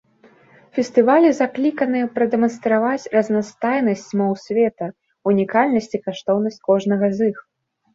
[0.77, 4.93] Фестывалі закліканы прадэманстраваць разнастайнасць моў света,
[5.35, 7.51] унікальнасць і каштоўнасць кожнага з іх.